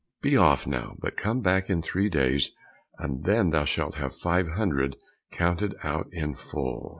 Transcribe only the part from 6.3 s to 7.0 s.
full."